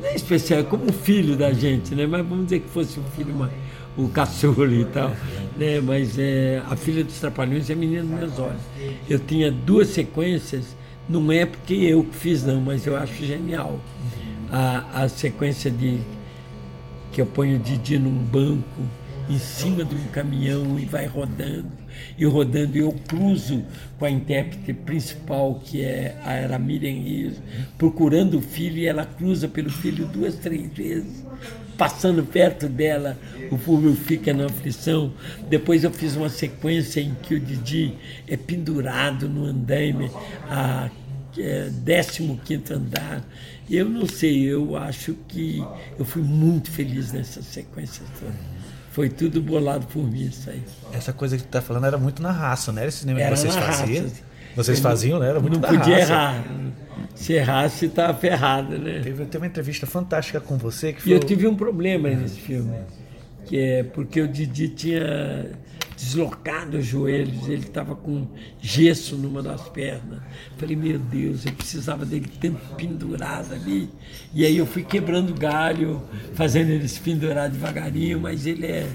não 0.00 0.08
é 0.08 0.14
especial, 0.14 0.60
é 0.60 0.62
como 0.62 0.84
um 0.84 0.92
filho 0.92 1.36
da 1.36 1.52
gente, 1.52 1.94
né? 1.94 2.06
Mas 2.06 2.26
vamos 2.26 2.44
dizer 2.44 2.60
que 2.60 2.68
fosse 2.68 2.98
um 2.98 3.04
filho, 3.16 3.34
uma, 3.34 3.50
o 3.96 4.08
caçula 4.08 4.72
e 4.72 4.84
tal, 4.86 5.10
né? 5.56 5.80
Mas 5.80 6.18
é, 6.18 6.62
a 6.68 6.76
filha 6.76 7.04
dos 7.04 7.18
Trapalhões 7.18 7.68
é 7.68 7.74
menina 7.74 8.02
dos 8.02 8.10
meus 8.10 8.38
olhos. 8.38 8.62
Eu 9.08 9.18
tinha 9.18 9.50
duas 9.50 9.88
sequências, 9.88 10.76
não 11.08 11.30
é 11.30 11.44
porque 11.44 11.74
eu 11.74 12.04
que 12.04 12.16
fiz 12.16 12.42
não, 12.44 12.60
mas 12.60 12.86
eu 12.86 12.96
acho 12.96 13.24
genial. 13.24 13.78
A, 14.50 15.02
a 15.02 15.08
sequência 15.08 15.70
de 15.70 16.00
que 17.10 17.20
eu 17.20 17.26
ponho 17.26 17.56
o 17.56 17.58
Didi 17.58 17.98
num 17.98 18.10
banco, 18.10 18.82
em 19.28 19.38
cima 19.38 19.84
de 19.84 19.94
um 19.94 20.04
caminhão 20.08 20.78
e 20.78 20.84
vai 20.84 21.06
rodando 21.06 21.70
e 22.18 22.24
rodando. 22.24 22.76
E 22.76 22.80
eu 22.80 22.92
cruzo 23.08 23.64
com 23.98 24.04
a 24.04 24.10
intérprete 24.10 24.72
principal, 24.72 25.60
que 25.64 25.82
é 25.82 26.16
a 26.24 26.32
era 26.32 26.58
Miriam 26.58 27.02
Rios, 27.02 27.36
procurando 27.78 28.38
o 28.38 28.42
filho 28.42 28.78
e 28.78 28.86
ela 28.86 29.04
cruza 29.04 29.48
pelo 29.48 29.70
filho 29.70 30.06
duas, 30.06 30.34
três 30.36 30.72
vezes. 30.72 31.24
Passando 31.76 32.22
perto 32.22 32.68
dela, 32.68 33.18
o 33.50 33.58
público 33.58 33.96
fica 33.96 34.32
na 34.32 34.46
aflição. 34.46 35.12
Depois 35.48 35.84
eu 35.84 35.90
fiz 35.90 36.14
uma 36.16 36.28
sequência 36.28 37.00
em 37.00 37.14
que 37.22 37.34
o 37.34 37.40
Didi 37.40 37.94
é 38.28 38.36
pendurado 38.36 39.28
no 39.28 39.46
andaime, 39.46 40.10
a 40.48 40.90
é, 41.38 41.70
15 42.44 42.74
andar. 42.74 43.24
Eu 43.70 43.88
não 43.88 44.06
sei, 44.06 44.42
eu 44.44 44.76
acho 44.76 45.14
que 45.28 45.64
eu 45.98 46.04
fui 46.04 46.22
muito 46.22 46.70
feliz 46.70 47.12
nessa 47.12 47.42
sequência 47.42 48.04
toda. 48.20 48.36
Foi 48.92 49.08
tudo 49.08 49.40
bolado 49.40 49.86
por 49.86 50.04
mim 50.04 50.26
isso 50.26 50.50
aí. 50.50 50.62
Essa 50.92 51.12
coisa 51.14 51.36
que 51.38 51.42
tu 51.42 51.48
tá 51.48 51.62
falando 51.62 51.86
era 51.86 51.96
muito 51.96 52.22
na 52.22 52.30
raça, 52.30 52.70
né? 52.72 52.86
Esse 52.86 52.98
cinema 52.98 53.20
era 53.20 53.34
que 53.34 53.40
vocês 53.40 53.56
faziam. 53.56 54.04
Raça. 54.04 54.22
Vocês 54.54 54.78
eu 54.78 54.82
faziam, 54.82 55.18
né? 55.18 55.28
Era 55.30 55.40
muito 55.40 55.54
Não 55.54 55.60
podia 55.60 55.98
raça. 55.98 56.12
errar. 56.12 56.44
Se 57.14 57.32
errasse, 57.32 57.86
estava 57.86 58.12
ferrado, 58.12 58.78
né? 58.78 59.00
Teve, 59.02 59.24
teve 59.24 59.38
uma 59.38 59.46
entrevista 59.46 59.86
fantástica 59.86 60.40
com 60.40 60.58
você 60.58 60.92
que 60.92 61.00
foi... 61.00 61.10
E 61.10 61.14
eu 61.14 61.20
tive 61.20 61.46
um 61.46 61.54
problema 61.56 62.10
nesse 62.10 62.38
filme. 62.38 62.76
Que 63.46 63.58
é 63.58 63.82
porque 63.82 64.20
o 64.20 64.28
Didi 64.28 64.68
tinha 64.68 65.50
deslocado 66.02 66.78
os 66.78 66.84
joelhos, 66.84 67.48
ele 67.48 67.62
estava 67.62 67.94
com 67.94 68.26
gesso 68.60 69.16
numa 69.16 69.40
das 69.40 69.68
pernas. 69.68 70.20
Falei, 70.58 70.74
meu 70.74 70.98
Deus, 70.98 71.46
eu 71.46 71.52
precisava 71.52 72.04
dele 72.04 72.28
tanto 72.40 72.74
pendurado 72.74 73.54
ali. 73.54 73.88
E 74.34 74.44
aí 74.44 74.56
eu 74.56 74.66
fui 74.66 74.82
quebrando 74.82 75.32
galho, 75.32 76.02
fazendo 76.34 76.70
ele 76.70 76.88
se 76.88 77.00
pendurar 77.00 77.48
devagarinho, 77.48 78.20
mas 78.20 78.46
ele 78.46 78.66
é, 78.66 78.88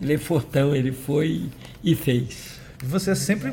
ele 0.00 0.12
é 0.12 0.18
fortão, 0.18 0.74
ele 0.74 0.92
foi 0.92 1.46
e 1.82 1.94
fez. 1.96 2.60
Você 2.86 3.14
sempre 3.14 3.52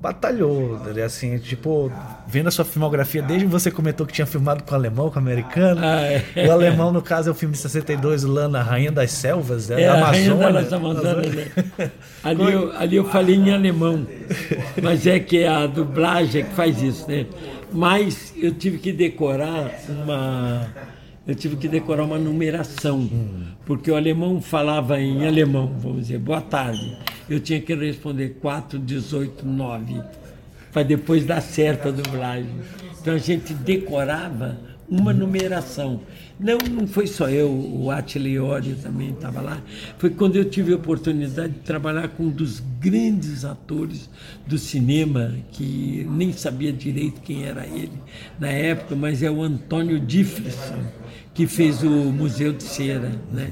batalhou, 0.00 0.78
né? 0.78 1.02
assim, 1.02 1.38
tipo, 1.38 1.90
vendo 2.26 2.46
a 2.46 2.50
sua 2.50 2.64
filmografia, 2.64 3.20
desde 3.20 3.46
você 3.46 3.70
comentou 3.70 4.06
que 4.06 4.12
tinha 4.12 4.26
filmado 4.26 4.62
com 4.62 4.72
o 4.72 4.74
alemão, 4.74 5.10
com 5.10 5.16
o 5.16 5.18
americano. 5.18 5.80
Ah, 5.82 6.02
é. 6.02 6.46
O 6.46 6.52
alemão, 6.52 6.92
no 6.92 7.02
caso, 7.02 7.28
é 7.28 7.32
o 7.32 7.34
filme 7.34 7.54
de 7.54 7.60
62, 7.60 8.22
Lana, 8.22 8.62
Rainha 8.62 8.92
das 8.92 9.10
Selvas, 9.10 9.70
é, 9.70 9.82
é 9.82 9.88
a 9.88 9.94
Amazônia. 9.94 10.52
Das 10.52 10.72
Amazonas, 10.72 11.34
né? 11.34 11.50
ali, 12.22 12.52
eu, 12.52 12.72
ali 12.76 12.96
eu 12.96 13.04
falei 13.06 13.34
em 13.34 13.52
alemão, 13.52 14.06
mas 14.80 15.06
é 15.06 15.18
que 15.18 15.44
a 15.44 15.66
dublagem 15.66 16.42
é 16.42 16.44
que 16.44 16.54
faz 16.54 16.80
isso, 16.80 17.08
né? 17.08 17.26
Mas 17.72 18.32
eu 18.36 18.54
tive 18.54 18.78
que 18.78 18.92
decorar 18.92 19.70
uma 19.88 20.68
eu 21.28 21.34
tive 21.34 21.56
que 21.56 21.68
decorar 21.68 22.04
uma 22.04 22.18
numeração, 22.18 23.06
porque 23.66 23.90
o 23.90 23.96
alemão 23.96 24.40
falava 24.40 24.98
em 24.98 25.26
alemão, 25.26 25.70
vamos 25.78 26.04
dizer, 26.04 26.18
boa 26.18 26.40
tarde. 26.40 26.96
Eu 27.28 27.38
tinha 27.38 27.60
que 27.60 27.74
responder 27.74 28.38
4, 28.40 28.78
18, 28.78 29.46
9, 29.46 30.00
para 30.72 30.82
depois 30.82 31.26
dar 31.26 31.42
certo 31.42 31.88
a 31.88 31.90
dublagem. 31.90 32.48
Então 32.98 33.12
a 33.12 33.18
gente 33.18 33.52
decorava 33.52 34.58
uma 34.90 35.12
numeração. 35.12 36.00
Não, 36.38 36.56
não 36.70 36.86
foi 36.86 37.06
só 37.06 37.28
eu, 37.28 37.50
o 37.50 37.90
Atley 37.90 38.38
Ori 38.38 38.74
também 38.74 39.10
estava 39.10 39.40
lá. 39.40 39.62
Foi 39.98 40.10
quando 40.10 40.36
eu 40.36 40.44
tive 40.44 40.72
a 40.72 40.76
oportunidade 40.76 41.54
de 41.54 41.60
trabalhar 41.60 42.08
com 42.08 42.24
um 42.24 42.30
dos 42.30 42.62
grandes 42.80 43.44
atores 43.44 44.08
do 44.46 44.56
cinema, 44.56 45.34
que 45.52 46.06
nem 46.10 46.32
sabia 46.32 46.72
direito 46.72 47.20
quem 47.20 47.44
era 47.44 47.66
ele 47.66 47.92
na 48.38 48.48
época, 48.48 48.94
mas 48.94 49.22
é 49.22 49.30
o 49.30 49.42
Antônio 49.42 49.98
Difflison, 49.98 50.84
que 51.34 51.46
fez 51.46 51.82
o 51.82 51.90
Museu 51.90 52.52
de 52.52 52.62
Cera. 52.62 53.12
Né? 53.32 53.50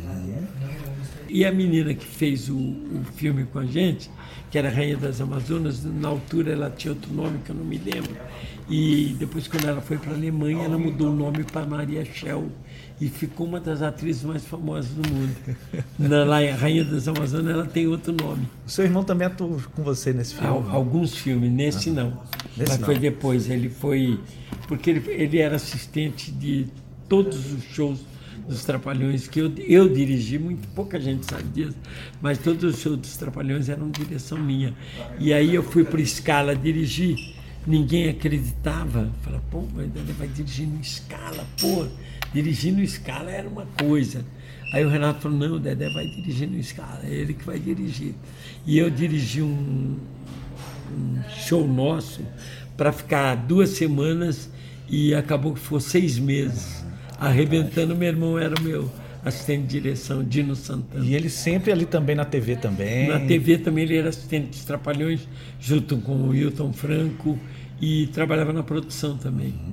E 1.37 1.45
a 1.45 1.52
menina 1.52 1.93
que 1.93 2.07
fez 2.07 2.49
o, 2.49 2.57
o 2.57 3.05
filme 3.14 3.45
com 3.45 3.59
a 3.59 3.66
gente, 3.66 4.11
que 4.50 4.57
era 4.57 4.71
Rainha 4.71 4.97
das 4.97 5.21
Amazonas, 5.21 5.85
na 5.85 6.09
altura 6.09 6.52
ela 6.52 6.71
tinha 6.71 6.95
outro 6.95 7.12
nome 7.12 7.40
que 7.45 7.50
eu 7.50 7.57
não 7.57 7.62
me 7.62 7.76
lembro. 7.76 8.16
E 8.71 9.14
depois, 9.19 9.47
quando 9.47 9.69
ela 9.69 9.83
foi 9.83 9.99
para 9.99 10.12
a 10.12 10.14
Alemanha, 10.14 10.64
ela 10.64 10.78
mudou 10.78 11.11
o 11.11 11.14
nome 11.14 11.45
para 11.45 11.66
Maria 11.66 12.02
Schell 12.07 12.50
e 12.99 13.09
ficou 13.09 13.47
uma 13.47 13.61
das 13.61 13.83
atrizes 13.83 14.23
mais 14.23 14.47
famosas 14.47 14.90
do 14.93 15.07
mundo. 15.11 15.37
Na 15.99 16.25
lá, 16.25 16.38
Rainha 16.57 16.87
das 16.87 17.07
Amazonas, 17.07 17.52
ela 17.52 17.66
tem 17.66 17.87
outro 17.87 18.14
nome. 18.14 18.49
O 18.66 18.71
seu 18.71 18.87
irmão 18.87 19.05
também 19.05 19.26
atuou 19.26 19.61
com 19.75 19.83
você 19.83 20.14
nesse 20.14 20.37
filme? 20.37 20.71
Alguns 20.71 21.19
filmes, 21.19 21.52
nesse 21.52 21.90
não. 21.90 22.19
Nesse 22.57 22.71
Mas 22.71 22.78
não. 22.78 22.87
foi 22.87 22.99
depois. 22.99 23.50
Ele 23.50 23.69
foi. 23.69 24.19
Porque 24.66 24.88
ele, 24.88 25.05
ele 25.11 25.38
era 25.38 25.57
assistente 25.57 26.33
de 26.33 26.66
todos 27.07 27.52
os 27.52 27.62
shows 27.62 28.16
dos 28.47 28.64
Trapalhões 28.64 29.26
que 29.28 29.40
eu, 29.40 29.52
eu 29.59 29.88
dirigi, 29.88 30.38
muito 30.38 30.66
pouca 30.69 31.00
gente 31.00 31.26
sabe 31.26 31.45
disso, 31.55 31.76
mas 32.21 32.38
todos 32.38 32.75
os 32.75 32.81
shows 32.81 32.99
dos 32.99 33.16
Trapalhões 33.16 33.69
eram 33.69 33.90
direção 33.90 34.38
minha. 34.38 34.75
E 35.19 35.33
aí 35.33 35.55
eu 35.55 35.62
fui 35.62 35.85
para 35.85 36.00
Escala 36.00 36.55
dirigir, 36.55 37.16
ninguém 37.66 38.09
acreditava. 38.09 39.11
Falei, 39.23 39.40
pô, 39.50 39.64
ele 39.78 40.12
vai 40.12 40.28
dirigir 40.28 40.66
no 40.66 40.81
Escala, 40.81 41.45
pô, 41.61 41.87
dirigir 42.33 42.73
no 42.73 42.83
Escala 42.83 43.31
era 43.31 43.49
uma 43.49 43.66
coisa. 43.78 44.25
Aí 44.73 44.85
o 44.85 44.88
Renato 44.88 45.21
falou, 45.21 45.38
não, 45.38 45.57
o 45.57 45.61
Dedé 45.61 45.88
vai 45.90 46.07
dirigir 46.07 46.49
no 46.49 46.59
Escala, 46.59 47.00
é 47.05 47.11
ele 47.11 47.35
que 47.35 47.45
vai 47.45 47.59
dirigir. 47.59 48.14
E 48.66 48.78
eu 48.78 48.90
dirigi 48.90 49.43
um, 49.43 49.99
um 50.93 51.23
show 51.31 51.66
nosso 51.66 52.21
para 52.76 52.93
ficar 52.93 53.35
duas 53.35 53.71
semanas 53.71 54.50
e 54.88 55.14
acabou 55.14 55.55
que 55.55 55.61
foi 55.61 55.81
seis 55.81 56.19
meses 56.19 56.86
arrebentando. 57.19 57.95
Meu 57.97 58.09
irmão 58.09 58.39
era 58.39 58.55
o 58.59 58.63
meu 58.63 58.91
assistente 59.25 59.63
de 59.63 59.81
direção, 59.81 60.23
Dino 60.23 60.55
Santana. 60.55 61.05
E 61.05 61.15
ele 61.15 61.29
sempre 61.29 61.73
ali 61.73 61.85
também 61.85 62.15
na 62.15 62.25
TV 62.25 62.57
também? 62.57 63.09
Na 63.09 63.21
TV 63.21 63.59
também 63.59 63.85
ele 63.85 63.97
era 63.97 64.09
assistente 64.09 64.51
dos 64.51 64.65
Trapalhões, 64.65 65.29
junto 65.59 65.97
com 65.99 66.15
o 66.29 66.35
Hilton 66.35 66.73
Franco, 66.73 67.39
e 67.81 68.07
trabalhava 68.09 68.53
na 68.53 68.63
produção 68.63 69.17
também. 69.17 69.49
Uhum 69.49 69.73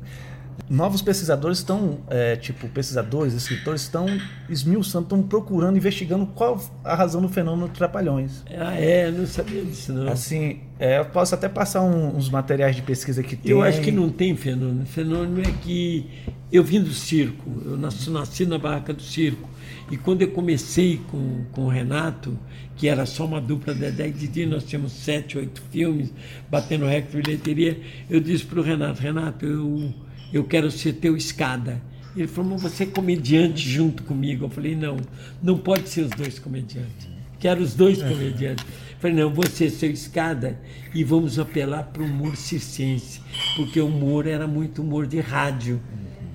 novos 0.70 1.02
pesquisadores 1.02 1.60
estão, 1.60 2.00
é, 2.10 2.36
tipo, 2.36 2.68
pesquisadores, 2.70 3.34
escritores 3.34 3.82
estão 3.82 4.06
esmiuçando, 4.50 5.06
estão 5.06 5.22
procurando, 5.22 5.78
investigando 5.78 6.26
qual 6.28 6.62
a 6.84 6.96
razão 6.96 7.22
do 7.22 7.30
fenômeno 7.30 7.70
Trapalhões. 7.70 8.44
Ah, 8.58 8.74
é, 8.76 9.12
não 9.12 9.26
sabia 9.26 9.64
disso 9.64 9.94
não. 9.94 10.12
Assim, 10.12 10.62
é, 10.80 11.00
eu 11.00 11.06
posso 11.06 11.36
até 11.36 11.50
passar 11.50 11.82
um, 11.82 12.16
uns 12.16 12.30
materiais 12.30 12.76
de 12.76 12.82
pesquisa 12.82 13.22
que 13.22 13.36
tem. 13.36 13.52
Eu 13.52 13.62
acho 13.62 13.82
que 13.82 13.92
não 13.92 14.10
tem 14.10 14.36
fenômeno. 14.36 14.84
O 14.84 14.86
fenômeno 14.86 15.42
é 15.42 15.52
que 15.62 16.10
eu 16.53 16.63
vim 16.63 16.81
do 16.81 16.93
circo, 16.93 17.51
eu 17.65 17.75
nasci, 17.75 18.10
nasci 18.10 18.45
na 18.45 18.57
barraca 18.57 18.93
do 18.93 19.01
circo. 19.01 19.50
E 19.91 19.98
quando 19.98 20.22
eu 20.22 20.29
comecei 20.29 21.01
com, 21.10 21.43
com 21.51 21.65
o 21.65 21.67
Renato, 21.67 22.38
que 22.77 22.88
era 22.88 23.05
só 23.05 23.25
uma 23.25 23.41
dupla 23.41 23.74
de 23.74 23.91
10 23.91 24.19
de 24.19 24.27
dia, 24.27 24.48
nós 24.48 24.63
tínhamos 24.63 24.93
sete, 24.93 25.38
oito 25.38 25.62
filmes, 25.72 26.13
batendo 26.50 26.86
recorde 26.86 27.17
de 27.17 27.24
bilheteria, 27.24 27.81
eu 28.10 28.19
disse 28.19 28.45
para 28.45 28.60
o 28.60 28.63
Renato, 28.63 29.01
Renato, 29.01 29.45
eu 29.45 29.93
eu 30.33 30.43
quero 30.43 30.72
ser 30.72 30.93
teu 30.93 31.15
escada. 31.15 31.79
Ele 32.17 32.27
falou, 32.27 32.51
mas 32.51 32.63
você 32.63 32.83
é 32.83 32.88
comediante 32.88 33.69
junto 33.69 34.01
comigo. 34.03 34.45
Eu 34.45 34.50
falei, 34.50 34.75
não, 34.75 34.98
não 35.41 35.57
pode 35.57 35.88
ser 35.89 36.01
os 36.01 36.10
dois 36.10 36.39
comediantes. 36.39 37.07
Quero 37.39 37.62
os 37.62 37.75
dois 37.75 38.01
comediantes. 38.01 38.65
Eu 38.65 39.00
falei, 39.00 39.15
não, 39.15 39.31
você 39.31 39.65
é 39.65 39.69
seu 39.69 39.91
escada 39.91 40.60
e 40.93 41.03
vamos 41.03 41.38
apelar 41.38 41.83
para 41.83 42.01
o 42.01 42.05
humor 42.05 42.36
circense, 42.36 43.22
porque 43.55 43.79
o 43.79 43.88
humor 43.88 44.25
era 44.25 44.48
muito 44.48 44.81
humor 44.81 45.05
de 45.05 45.19
rádio, 45.19 45.79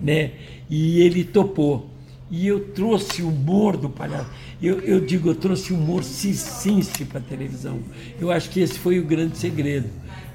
né? 0.01 0.33
E 0.69 1.01
ele 1.01 1.25
topou. 1.25 1.91
E 2.31 2.47
eu 2.47 2.61
trouxe 2.73 3.23
o 3.23 3.29
humor 3.29 3.77
do 3.77 3.89
palhaço. 3.89 4.29
Eu, 4.61 4.81
eu 4.81 5.01
digo, 5.01 5.31
eu 5.31 5.35
trouxe 5.35 5.73
humor 5.73 6.05
circense 6.05 7.05
para 7.05 7.21
a 7.21 7.23
televisão. 7.23 7.79
Eu 8.21 8.31
acho 8.31 8.51
que 8.51 8.61
esse 8.61 8.79
foi 8.79 8.99
o 8.99 9.05
grande 9.05 9.39
segredo 9.39 9.89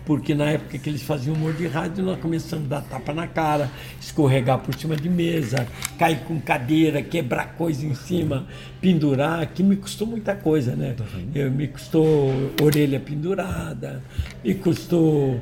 porque 0.05 0.36
na 0.36 0.46
época 0.46 0.77
que 0.77 0.89
eles 0.89 1.01
faziam 1.03 1.36
humor 1.36 1.53
de 1.53 1.67
rádio, 1.67 2.03
nós 2.03 2.20
começamos 2.20 2.65
a 2.65 2.79
dar 2.79 2.82
tapa 2.82 3.13
na 3.13 3.27
cara, 3.27 3.70
escorregar 4.00 4.60
por 4.60 4.75
cima 4.75 4.96
de 4.96 5.10
mesa, 5.10 5.67
cair 5.98 6.20
com 6.22 6.39
cadeira, 6.39 7.01
quebrar 7.01 7.55
coisa 7.55 7.86
em 7.86 7.96
cima, 7.96 8.46
pendurar, 8.82 9.46
que 9.48 9.63
me 9.63 9.75
custou 9.75 10.05
muita 10.05 10.36
coisa, 10.36 10.75
né? 10.75 10.96
Eu, 11.34 11.50
me 11.51 11.67
custou 11.67 12.51
orelha 12.62 13.00
pendurada, 13.00 14.03
me 14.43 14.53
custou 14.55 15.41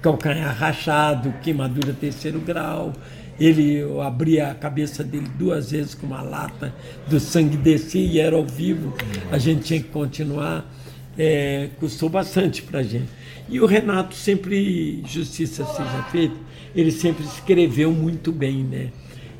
calcanhar 0.00 0.56
rachado, 0.56 1.34
queimadura 1.42 1.92
terceiro 1.92 2.40
grau. 2.40 2.92
Ele 3.40 3.76
eu 3.76 4.02
abria 4.02 4.50
a 4.50 4.54
cabeça 4.54 5.02
dele 5.02 5.26
duas 5.38 5.70
vezes 5.70 5.94
com 5.94 6.06
uma 6.06 6.20
lata 6.20 6.74
do 7.08 7.18
sangue 7.18 7.56
descia 7.56 8.04
e 8.04 8.20
era 8.20 8.36
ao 8.36 8.44
vivo. 8.44 8.94
A 9.32 9.38
gente 9.38 9.62
tinha 9.62 9.80
que 9.80 9.88
continuar. 9.88 10.70
É, 11.18 11.68
custou 11.78 12.08
bastante 12.08 12.62
para 12.62 12.80
a 12.80 12.82
gente. 12.82 13.08
E 13.48 13.60
o 13.60 13.66
Renato 13.66 14.14
sempre, 14.14 15.02
justiça 15.04 15.64
seja 15.66 16.02
feita, 16.04 16.36
ele 16.74 16.92
sempre 16.92 17.24
escreveu 17.24 17.92
muito 17.92 18.30
bem, 18.30 18.62
né? 18.62 18.90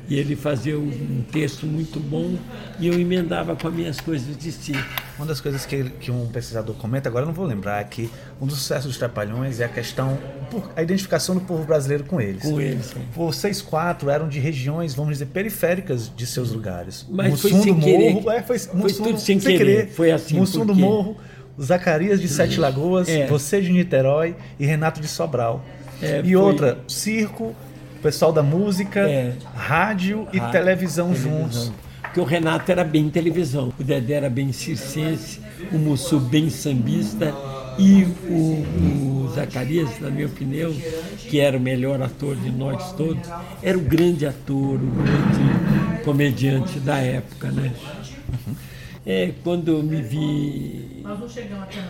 E 0.07 0.17
ele 0.17 0.35
fazia 0.35 0.77
um 0.77 1.23
texto 1.31 1.65
muito 1.65 1.99
bom 1.99 2.35
e 2.79 2.87
eu 2.87 2.99
emendava 2.99 3.55
com 3.55 3.67
as 3.67 3.73
minhas 3.73 4.01
coisas 4.01 4.37
de 4.37 4.51
si. 4.51 4.73
Uma 5.17 5.25
das 5.25 5.39
coisas 5.39 5.65
que, 5.65 5.83
que 5.83 6.11
um 6.11 6.27
pesquisador 6.27 6.75
comenta, 6.75 7.07
agora 7.07 7.23
eu 7.23 7.27
não 7.27 7.33
vou 7.33 7.45
lembrar, 7.45 7.79
é 7.79 7.83
que 7.83 8.09
um 8.41 8.45
dos 8.45 8.57
sucessos 8.57 8.87
dos 8.87 8.97
Trapalhões 8.97 9.59
é 9.59 9.65
a 9.65 9.69
questão, 9.69 10.17
a 10.75 10.81
identificação 10.81 11.35
do 11.35 11.41
povo 11.41 11.63
brasileiro 11.63 12.03
com 12.03 12.19
eles. 12.19 12.41
Com 12.43 12.59
eles, 12.59 12.87
sim. 12.87 13.01
Vocês 13.13 13.61
quatro 13.61 14.09
eram 14.09 14.27
de 14.27 14.39
regiões, 14.39 14.93
vamos 14.93 15.13
dizer, 15.13 15.27
periféricas 15.27 16.11
de 16.13 16.25
seus 16.25 16.51
lugares. 16.51 17.05
Mas 17.09 17.31
Mussum 17.31 17.49
foi 17.49 17.61
sem 17.61 17.73
do 17.73 17.79
Morro, 17.79 18.31
é, 18.31 18.41
foi, 18.41 18.59
foi 18.59 18.79
Mussum, 18.79 19.03
tudo 19.03 19.19
sem, 19.19 19.39
sem 19.39 19.57
querer. 19.57 19.75
querer. 19.75 19.93
Foi 19.93 20.11
assim. 20.11 20.37
Mussum 20.37 20.65
do 20.65 20.75
Morro 20.75 21.17
Zacarias 21.61 22.19
de 22.19 22.27
Sete 22.27 22.59
Lagoas, 22.59 23.07
é. 23.07 23.27
você 23.27 23.61
de 23.61 23.71
Niterói 23.71 24.35
e 24.59 24.65
Renato 24.65 24.99
de 24.99 25.07
Sobral. 25.07 25.63
É, 26.01 26.19
e 26.19 26.23
foi... 26.23 26.35
outra, 26.35 26.79
circo, 26.87 27.55
pessoal 28.01 28.33
da 28.33 28.43
música, 28.43 28.99
é. 29.01 29.33
rádio 29.55 30.27
e 30.33 30.39
televisão, 30.39 31.11
televisão 31.11 31.15
juntos. 31.15 31.71
Porque 32.01 32.19
o 32.19 32.25
Renato 32.25 32.69
era 32.69 32.83
bem 32.83 33.09
televisão, 33.09 33.71
o 33.79 33.83
Dedé 33.83 34.15
era 34.15 34.29
bem 34.29 34.51
circense, 34.51 35.39
o 35.71 35.77
Mussu 35.77 36.19
bem 36.19 36.49
sambista 36.49 37.33
e 37.79 38.03
o, 38.29 39.25
o, 39.25 39.31
Zacarias, 39.33 39.97
na 40.01 40.09
minha 40.09 40.27
opinião, 40.27 40.73
que 41.17 41.39
era 41.39 41.57
o 41.57 41.59
melhor 41.59 42.01
ator 42.01 42.35
de 42.35 42.51
nós 42.51 42.91
todos, 42.93 43.29
era 43.63 43.77
o 43.77 43.81
grande 43.81 44.25
ator, 44.25 44.75
o 44.75 44.91
grande 44.91 46.03
comediante 46.03 46.79
da 46.79 46.97
época, 46.97 47.49
né? 47.49 47.71
É, 49.05 49.31
quando 49.43 49.69
eu 49.69 49.81
me 49.81 50.01
vi 50.01 51.03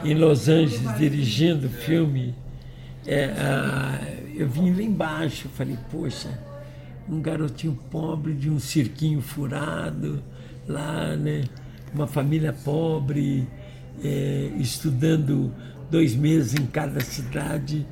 em 0.03 0.13
Los 0.13 0.47
Angeles 0.47 0.97
dirigindo 0.97 1.67
o 1.67 1.69
filme, 1.69 2.35
é, 3.05 3.25
a, 3.25 3.99
eu 4.41 4.49
vim 4.49 4.73
lá 4.73 4.81
embaixo, 4.81 5.49
falei, 5.49 5.77
poxa, 5.91 6.29
um 7.09 7.21
garotinho 7.21 7.77
pobre 7.89 8.33
de 8.33 8.49
um 8.49 8.59
cirquinho 8.59 9.21
furado, 9.21 10.23
lá, 10.67 11.15
né? 11.15 11.43
Uma 11.93 12.07
família 12.07 12.53
pobre, 12.53 13.47
é, 14.03 14.51
estudando 14.57 15.53
dois 15.89 16.15
meses 16.15 16.55
em 16.55 16.65
cada 16.65 17.01
cidade. 17.01 17.85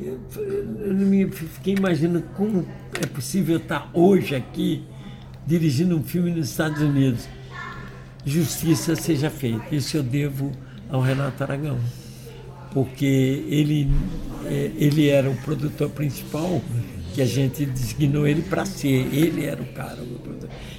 Eu, 0.00 0.20
eu 0.36 0.94
me 0.94 1.30
fiquei 1.30 1.74
imaginando 1.74 2.24
como 2.34 2.66
é 3.00 3.06
possível 3.06 3.56
estar 3.56 3.90
hoje 3.92 4.34
aqui 4.34 4.84
dirigindo 5.46 5.96
um 5.96 6.02
filme 6.02 6.30
nos 6.30 6.50
Estados 6.50 6.80
Unidos 6.80 7.28
justiça 8.24 8.94
seja 8.94 9.30
feita. 9.30 9.74
Isso 9.74 9.96
eu 9.96 10.02
devo 10.02 10.52
ao 10.88 11.00
Renato 11.00 11.42
Aragão, 11.42 11.78
porque 12.72 13.44
ele, 13.48 13.90
é, 14.46 14.70
ele 14.76 15.08
era 15.08 15.30
o 15.30 15.36
produtor 15.36 15.90
principal 15.90 16.60
que 17.14 17.20
a 17.20 17.26
gente 17.26 17.66
designou 17.66 18.26
ele 18.26 18.42
para 18.42 18.64
ser. 18.64 19.08
Ele 19.12 19.44
era 19.44 19.60
o 19.62 19.66
cara. 19.66 19.98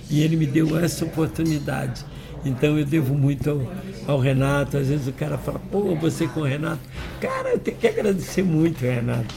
E 0.10 0.22
ele 0.22 0.36
me 0.36 0.46
deu 0.46 0.78
essa 0.80 1.06
oportunidade. 1.06 2.06
Então 2.46 2.78
eu 2.78 2.86
devo 2.86 3.14
muito 3.14 3.50
ao, 3.50 4.16
ao, 4.16 4.20
Renato. 4.20 4.78
Às 4.78 4.88
vezes 4.88 5.08
o 5.08 5.14
cara 5.14 5.38
fala, 5.38 5.60
pô, 5.60 5.96
você 5.96 6.28
com 6.28 6.42
o 6.42 6.44
Renato. 6.44 6.82
Cara, 7.22 7.52
eu 7.52 7.60
tenho 7.60 7.78
que 7.78 7.88
agradecer 7.88 8.44
muito, 8.44 8.82
Renato. 8.82 9.34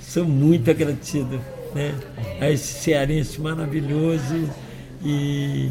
Sou 0.00 0.24
muito 0.24 0.70
agradecido 0.70 1.40
né, 1.74 1.94
a 2.40 2.50
esse 2.50 2.82
cearense 2.82 3.40
maravilhoso. 3.40 4.48
E 5.04 5.70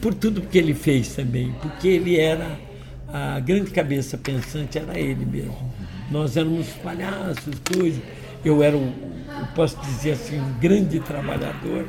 por 0.00 0.14
tudo 0.14 0.40
que 0.40 0.58
ele 0.58 0.74
fez 0.74 1.14
também, 1.14 1.54
porque 1.60 1.86
ele 1.86 2.18
era 2.18 2.58
a 3.12 3.40
grande 3.40 3.70
cabeça 3.70 4.18
pensante, 4.18 4.78
era 4.78 4.98
ele 4.98 5.24
mesmo. 5.24 5.72
Nós 6.10 6.36
éramos 6.36 6.68
palhaços, 6.82 7.54
coisas. 7.72 8.02
Eu 8.44 8.62
era 8.62 8.76
o 8.76 8.92
eu 9.38 9.46
posso 9.54 9.78
dizer 9.80 10.12
assim, 10.12 10.40
um 10.40 10.52
grande 10.58 11.00
trabalhador 11.00 11.86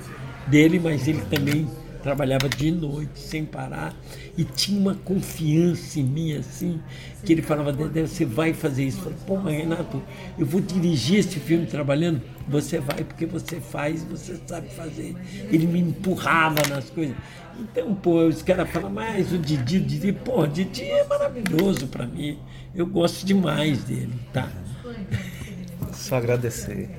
dele, 0.47 0.79
mas 0.79 1.07
ele 1.07 1.21
também 1.29 1.67
trabalhava 2.07 2.47
de 2.47 2.71
noite, 2.71 3.19
sem 3.19 3.43
parar, 3.43 3.93
e 4.37 4.45
tinha 4.45 4.79
uma 4.79 4.95
confiança 4.95 5.99
em 5.99 6.05
mim, 6.05 6.37
assim, 6.37 6.79
que 7.25 7.33
ele 7.33 7.41
falava, 7.41 7.73
Dedé, 7.73 8.07
você 8.07 8.23
vai 8.23 8.53
fazer 8.53 8.85
isso. 8.85 8.99
Eu 8.99 9.03
falei, 9.03 9.17
pô, 9.27 9.35
Renato, 9.41 10.01
eu 10.39 10.45
vou 10.45 10.61
dirigir 10.61 11.19
esse 11.19 11.37
filme 11.37 11.65
trabalhando, 11.65 12.21
você 12.47 12.79
vai 12.79 13.03
porque 13.03 13.25
você 13.25 13.59
faz, 13.59 14.05
você 14.05 14.39
sabe 14.47 14.69
fazer. 14.69 15.17
Ele 15.51 15.67
me 15.67 15.79
empurrava 15.81 16.65
nas 16.69 16.89
coisas. 16.89 17.13
Então, 17.59 17.93
pô, 17.93 18.25
os 18.25 18.41
caras 18.41 18.69
falam, 18.69 18.89
mas 18.89 19.33
o 19.33 19.37
Didi, 19.37 19.75
o 19.75 19.81
Didi, 19.81 20.13
pô, 20.13 20.43
o 20.43 20.47
Didi 20.47 20.83
é 20.83 21.03
maravilhoso 21.03 21.87
para 21.87 22.07
mim. 22.07 22.39
Eu 22.73 22.87
gosto 22.87 23.25
demais 23.25 23.83
dele, 23.83 24.13
tá? 24.31 24.49
Só 25.91 26.15
agradecer. 26.15 26.89